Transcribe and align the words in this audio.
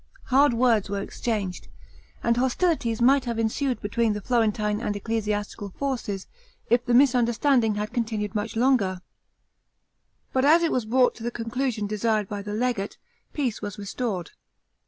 Hard 0.33 0.55
words 0.55 0.89
were 0.89 0.99
exchanged 0.99 1.67
and 2.23 2.35
hostilities 2.35 3.03
might 3.03 3.25
have 3.25 3.37
ensued 3.37 3.79
between 3.81 4.13
the 4.13 4.21
Florentine 4.21 4.81
and 4.81 4.95
ecclesiastical 4.95 5.69
forces, 5.77 6.25
if 6.71 6.83
the 6.83 6.95
misunderstanding 6.95 7.75
had 7.75 7.93
continued 7.93 8.33
much 8.33 8.55
longer; 8.55 9.01
but 10.33 10.43
as 10.43 10.63
it 10.63 10.71
was 10.71 10.85
brought 10.85 11.13
to 11.17 11.23
the 11.23 11.29
conclusion 11.29 11.85
desired 11.85 12.27
by 12.27 12.41
the 12.41 12.53
legate, 12.55 12.97
peace 13.31 13.61
was 13.61 13.77
restored. 13.77 14.31